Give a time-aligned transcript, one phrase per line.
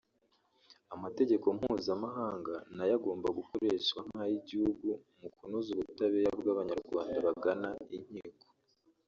[0.95, 4.87] Amategeko mpuzamahanga na yo agomba gukoreshwa nk’ay’igihugu
[5.19, 8.45] mu kunoza ubutabera bw’abanyarwanda bagana inkiko